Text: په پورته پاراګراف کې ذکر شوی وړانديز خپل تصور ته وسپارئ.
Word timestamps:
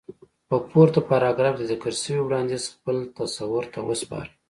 په 0.49 0.55
پورته 0.69 0.99
پاراګراف 1.09 1.53
کې 1.57 1.65
ذکر 1.71 1.91
شوی 2.03 2.21
وړانديز 2.23 2.63
خپل 2.73 2.97
تصور 3.17 3.63
ته 3.73 3.79
وسپارئ. 3.87 4.31